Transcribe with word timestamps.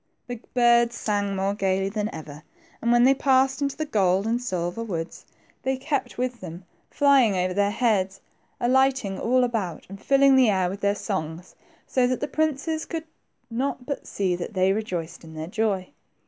The 0.25 0.39
birds 0.55 0.95
sang 0.97 1.35
more 1.35 1.53
gayly 1.53 1.87
than 1.89 2.09
ever, 2.11 2.41
and 2.81 2.91
when 2.91 3.03
they 3.03 3.13
passed 3.13 3.61
into 3.61 3.77
the 3.77 3.85
gold 3.85 4.25
and 4.25 4.41
silver 4.41 4.83
woods, 4.83 5.27
they 5.61 5.77
kept 5.77 6.05
94 6.05 6.05
THE 6.05 6.09
TWO 6.09 6.15
PRINCES. 6.15 6.33
with 6.33 6.41
them, 6.41 6.65
flying 6.89 7.35
over 7.37 7.53
their 7.53 7.69
heads, 7.69 8.19
alighting 8.59 9.19
all 9.19 9.43
about 9.43 9.85
and 9.89 10.01
filling 10.01 10.35
the 10.35 10.49
air 10.49 10.71
with 10.71 10.81
their 10.81 10.95
songs, 10.95 11.53
so 11.85 12.07
that 12.07 12.19
the 12.19 12.27
princes 12.27 12.87
could 12.87 13.05
not 13.51 13.85
but 13.85 14.07
see 14.07 14.35
that 14.35 14.55
they 14.55 14.73
rejoiced 14.73 15.23
in 15.23 15.35
their 15.35 15.45
joy. 15.45 15.89